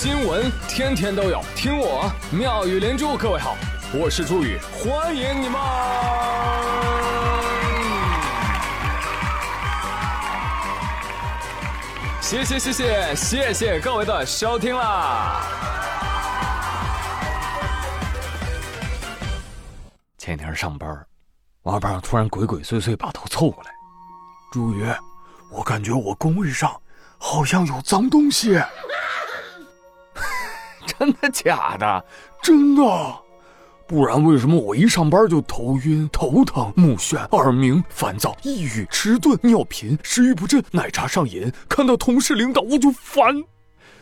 [0.00, 3.16] 新闻天天都有，听我妙语连珠。
[3.16, 3.56] 各位好，
[3.92, 5.60] 我是朱宇，欢迎你们！
[12.20, 15.42] 谢谢谢谢谢谢各位的收听啦！
[20.16, 21.04] 前天上班，
[21.64, 23.70] 王八突然鬼鬼祟祟把头凑过来，
[24.52, 24.86] 朱宇，
[25.50, 26.80] 我感觉我工位上
[27.18, 28.62] 好像有脏东西。
[30.98, 32.04] 真的假的？
[32.42, 32.82] 真的，
[33.86, 41.52] 不然为什么我一上班就头晕、头疼、目眩、耳鸣、烦躁、抑郁、迟钝、尿频、食欲不振、奶茶上瘾？
[41.68, 43.42] 看到同事领导我就烦，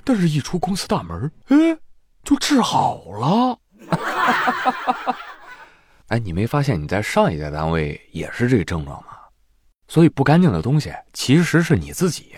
[0.05, 1.79] 但是一出公司大门，哎，
[2.25, 3.59] 就治好了。
[6.09, 9.09] 哎，你没发现你在上一家单位也是这个症状吗？
[9.89, 12.35] 所以不干净的东西其实是你自己。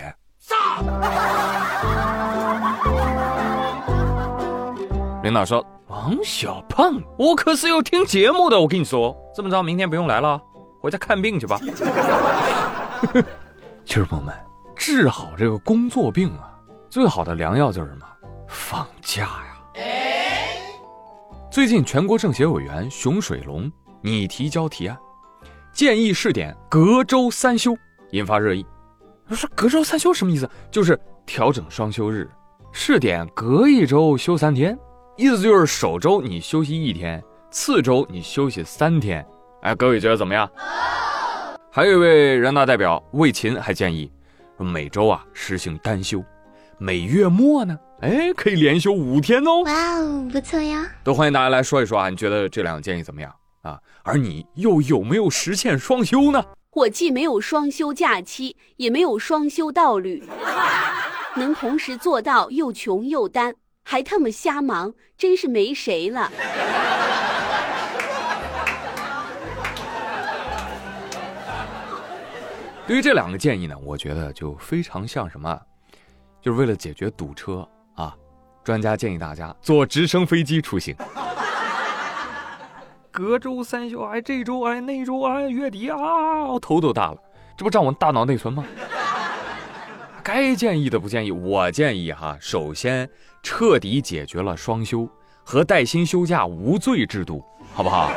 [5.28, 8.58] 领导说：“王小胖，我可是有听节目的。
[8.58, 10.40] 我跟你说，这么着，明天不用来了，
[10.80, 11.60] 回家看病去吧。”
[13.84, 14.34] 其实朋友们，
[14.74, 16.56] 治好这个工作病啊，
[16.88, 18.06] 最好的良药就是什么？
[18.48, 19.84] 放假呀！
[21.50, 23.70] 最近全国政协委员熊水龙
[24.00, 24.96] 拟提交提案，
[25.74, 27.76] 建议试点隔周三休，
[28.12, 28.64] 引发热议。
[29.32, 30.48] 说隔周三休什么意思？
[30.70, 32.30] 就是调整双休日，
[32.72, 34.74] 试点隔一周休三天。
[35.18, 39.26] 意思就是首周你休息一天，次周你休息三天。
[39.62, 40.48] 哎，各位觉得怎么样？
[41.72, 44.12] 还有一位人大代表魏琴还建议，
[44.58, 46.22] 每周啊实行单休，
[46.78, 49.64] 每月末呢，哎可以连休五天哦。
[49.64, 50.86] 哇哦，不错呀！
[51.02, 53.76] 都欢迎大家来说一说啊，你觉得这两个建议怎么样啊？
[54.04, 56.40] 而你又有没有实现双休呢？
[56.74, 60.22] 我既没有双休假期，也没有双休道侣，
[61.34, 63.56] 能同时做到又穷又单。
[63.90, 66.30] 还他妈瞎忙，真是没谁了。
[72.86, 75.58] 对于这两个建议呢，我觉得就非常像什么，
[76.42, 78.14] 就是为了解决堵车啊。
[78.62, 80.94] 专家建议大家坐直升飞机出行，
[83.10, 85.96] 隔周三休，哎，这周哎，那周哎，月底啊，
[86.44, 87.16] 我头都大了，
[87.56, 88.62] 这不占我大脑内存吗？
[90.30, 93.08] 该建议的不建议，我建议哈，首先
[93.42, 95.08] 彻底解决了双休
[95.42, 98.12] 和带薪休假无罪制度，好不好？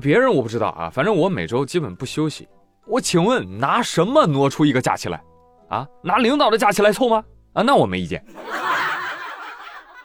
[0.00, 2.48] 别人我不知道啊，反正我每周基本不休息。
[2.86, 5.20] 我请问拿什么挪出一个假期来？
[5.68, 7.24] 啊，拿领导的假期来凑吗？
[7.54, 8.24] 啊，那我没意见。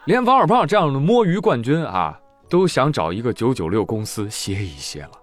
[0.06, 5.21] 连王二胖这样的摸鱼冠军啊，都想找一个九九六公司歇一歇了。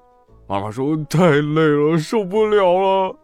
[0.49, 3.15] 妈妈说太累了，受不了了。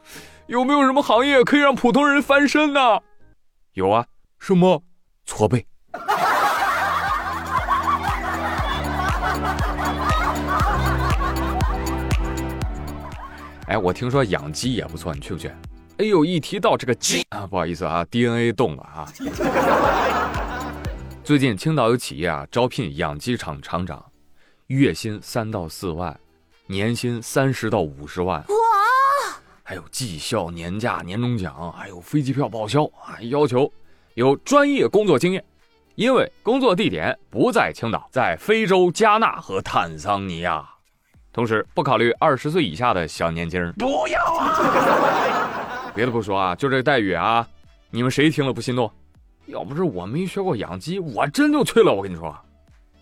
[0.46, 3.00] 有没有什么行业可以让普通人翻身呢？
[3.74, 4.06] 有啊，
[4.38, 4.84] 什么？
[5.26, 5.66] 搓背。
[13.66, 15.48] 哎，我听说养鸡也不错，你去不去？
[15.98, 19.10] 哎呦，一提到这个鸡啊，不好意思啊，DNA 动了啊。
[21.26, 24.06] 最近青岛有企业啊招聘养鸡场厂长，
[24.68, 26.16] 月薪三到四万。
[26.68, 28.56] 年薪三十到五十万，哇！
[29.62, 33.22] 还有绩效、年假、年终奖，还有飞机票报销啊！
[33.22, 33.72] 要求
[34.16, 35.44] 有专业工作经验，
[35.94, 40.68] 因为工作地点不在青岛，在非洲加纳和坦桑尼亚。
[41.32, 43.72] 同时不考虑二十岁以下的小年轻。
[43.74, 45.92] 不要啊！
[45.94, 47.48] 别的不说啊，就这待遇啊，
[47.92, 48.92] 你们谁听了不心动？
[49.46, 51.94] 要不是我没学过养鸡，我真就去了。
[51.94, 52.36] 我跟你说，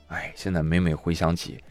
[0.09, 1.63] 哎，现在每每回想起。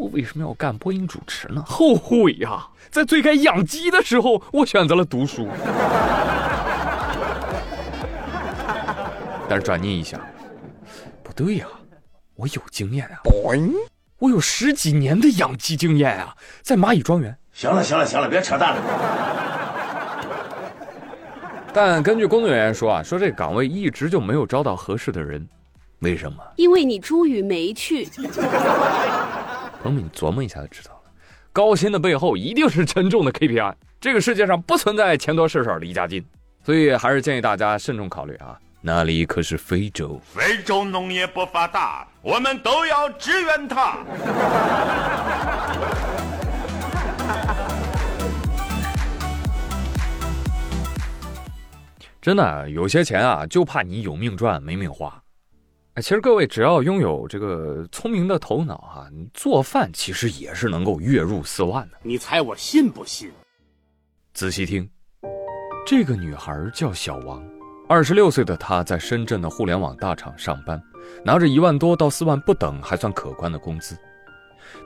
[0.00, 1.62] 我为什么要干播音主持呢？
[1.66, 2.66] 后悔呀！
[2.90, 5.46] 在最该养鸡的时候，我选择了读书。
[9.46, 10.18] 但是转念一想，
[11.22, 11.66] 不对呀，
[12.34, 13.20] 我有经验啊！
[14.18, 17.36] 我有十几年的养鸡经验啊，在蚂蚁庄园。
[17.52, 18.82] 行了，行了，行了，别扯淡了。
[21.74, 25.46] 但根据工作人员说啊，说这个岗位一直就没有招到合适的人，
[25.98, 26.38] 为什么？
[26.56, 28.08] 因为你朱宇没去。
[29.82, 31.10] 朋友们，你琢磨一下就知道了。
[31.52, 33.74] 高薪的背后一定是沉重的 KPI。
[33.98, 36.22] 这个世界上不存在钱多事少离家近，
[36.64, 38.58] 所以还是建议大家慎重考虑啊。
[38.82, 43.98] 那里可是非洲，非洲农业不发达，我们都要支援它。
[52.22, 55.19] 真的，有些钱啊，就怕你有命赚没命花。
[56.00, 61.98] 其实各位只要拥有这个聪明的头脑哈，你做饭其实也是能够月入四万的。
[62.02, 63.30] 你猜我信不信？
[64.32, 64.88] 仔细听，
[65.86, 67.42] 这个女孩叫小王，
[67.88, 70.80] 二十六岁的她在深圳的互联网大厂上班，
[71.24, 73.96] 拿着一万多到四万不等，还算可观的工资。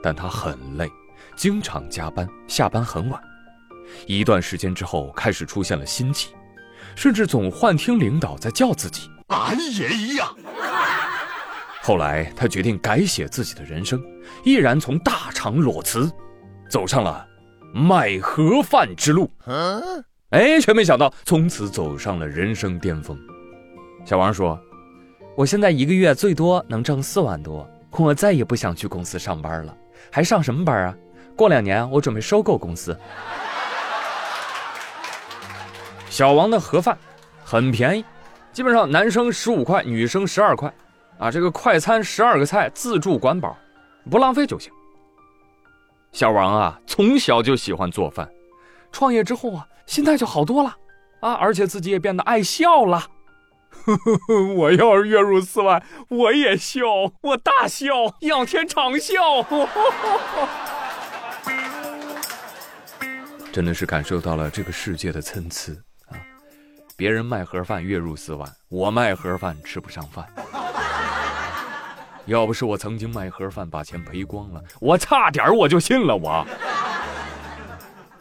[0.01, 0.89] 但她很累，
[1.37, 3.21] 经常加班，下班很晚。
[4.07, 6.29] 一段时间之后，开始出现了心悸，
[6.95, 9.09] 甚至总幻听领导在叫自己。
[9.27, 10.35] 哎呀呀！
[11.85, 14.03] 后来，他决定改写自己的人生，
[14.43, 16.11] 毅然从大厂裸辞，
[16.67, 17.23] 走上了
[17.75, 19.29] 卖盒饭之路。
[20.31, 23.15] 哎，却没想到从此走上了人生巅峰。
[24.03, 24.59] 小王说
[25.37, 29.77] ：“我现在一个月最多能挣四万多，我再也不想去公司上班了，
[30.11, 30.95] 还上什么班啊？
[31.35, 32.99] 过两年我准备收购公司。”
[36.09, 36.97] 小王的盒饭
[37.43, 38.05] 很便宜，
[38.51, 40.73] 基本上男生十五块，女生十二块，
[41.17, 43.57] 啊，这个快餐十二个菜，自助管饱，
[44.09, 44.71] 不浪费就行。
[46.11, 48.29] 小王啊，从小就喜欢做饭，
[48.91, 50.75] 创业之后啊，心态就好多了，
[51.21, 53.07] 啊，而且自己也变得爱笑了。
[54.55, 56.85] 我要是月入四万，我也笑，
[57.21, 57.87] 我大笑，
[58.21, 59.13] 仰天长笑。
[63.51, 65.71] 真的是感受到了这个世界的参差
[66.07, 66.17] 啊。
[66.97, 70.25] 别人卖盒饭月入四万，我卖盒饭吃不上饭。
[72.25, 76.45] 要不是我曾经卖盒饭把钱赔光了，我差点我就信了我。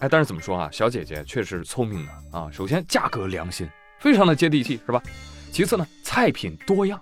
[0.01, 2.51] 哎，但是怎么说啊，小姐姐确实聪明的啊。
[2.53, 3.69] 首先价格良心，
[3.99, 5.03] 非常的接地气，是吧？
[5.51, 7.01] 其次呢，菜品多样，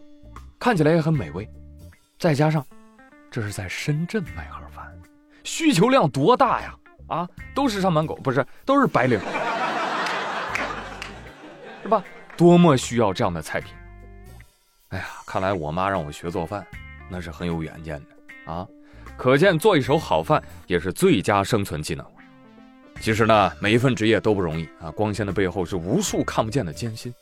[0.58, 1.48] 看起来也很美味。
[2.18, 2.64] 再加上
[3.30, 4.86] 这是在深圳卖盒饭，
[5.42, 6.74] 需求量多大呀？
[7.08, 9.18] 啊，都是上班狗，不是，都是白领。
[11.82, 12.04] 是吧？
[12.36, 13.74] 多么需要这样的菜品！
[14.90, 16.64] 哎呀，看来我妈让我学做饭，
[17.12, 18.66] 那是很有远见的啊！
[19.18, 22.04] 可见做一手好饭也是最佳生存技能。
[23.02, 27.12] 其实呢，每一份职业都不容易啊，光鲜的背后是无数看不见的艰辛。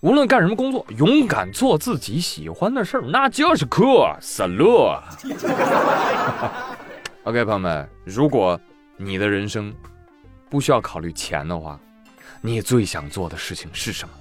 [0.00, 3.84] 无论干什么工作，勇敢做自己喜欢的事儿，那就是酷
[4.22, 5.02] ，salute。
[7.24, 8.58] OK，朋友们，如果
[8.96, 9.74] 你的人生
[10.48, 11.78] 不需要考虑钱的话，
[12.40, 14.14] 你最想做的事情是什么？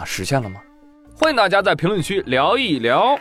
[0.00, 0.62] 啊，实现了吗？
[1.14, 3.18] 欢迎大家在评论区聊一聊。